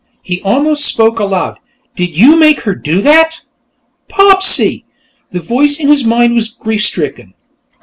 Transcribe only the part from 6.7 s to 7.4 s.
stricken.